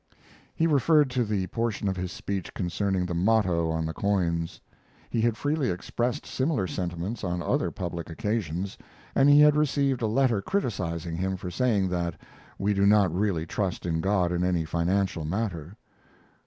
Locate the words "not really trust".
12.87-13.85